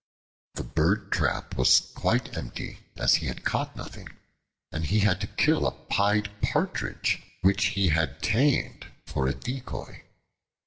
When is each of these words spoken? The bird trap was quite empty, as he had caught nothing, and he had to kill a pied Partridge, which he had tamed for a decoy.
The 0.55 0.63
bird 0.63 1.11
trap 1.11 1.55
was 1.55 1.79
quite 1.79 2.35
empty, 2.35 2.79
as 2.97 3.17
he 3.21 3.27
had 3.27 3.45
caught 3.45 3.75
nothing, 3.75 4.07
and 4.71 4.83
he 4.83 5.01
had 5.01 5.21
to 5.21 5.27
kill 5.27 5.67
a 5.67 5.73
pied 5.89 6.31
Partridge, 6.41 7.21
which 7.43 7.65
he 7.77 7.89
had 7.89 8.23
tamed 8.23 8.87
for 9.05 9.27
a 9.27 9.35
decoy. 9.35 10.01